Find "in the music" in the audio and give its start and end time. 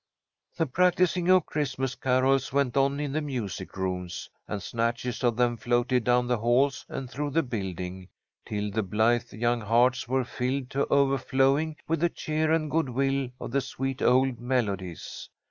2.99-3.77